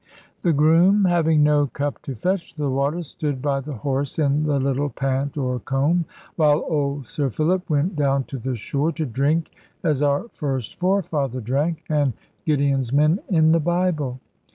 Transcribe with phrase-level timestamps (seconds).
[0.41, 4.59] The groom, having no cup to fetch the water, stood by the horse in the
[4.59, 6.05] little pant or combe;
[6.37, 9.51] while old Sir Philip went down to the shore, to drink
[9.83, 12.13] as our first forefather drank, and
[12.47, 14.19] Gideon's men in the Bible.